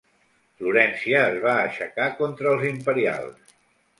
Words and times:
Florència 0.61 1.19
es 1.33 1.35
va 1.43 1.51
aixecar 1.65 2.09
contra 2.21 2.51
els 2.53 2.65
imperials. 2.73 3.55